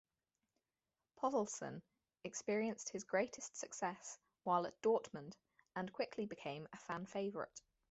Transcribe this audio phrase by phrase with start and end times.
[1.19, 1.83] Povlsen
[2.23, 5.35] experienced his greatest success while at Dortmund,
[5.75, 7.61] and quickly became a fan favourite.